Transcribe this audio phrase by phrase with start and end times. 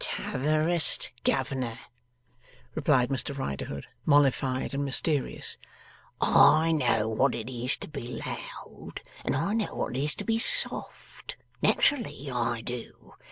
[0.03, 1.77] ''Totherest Governor,'
[2.73, 5.59] replied Mr Riderhood, mollified and mysterious,
[6.19, 10.23] 'I know wot it is to be loud, and I know wot it is to
[10.23, 11.37] be soft.
[11.61, 13.13] Nat'rally I do.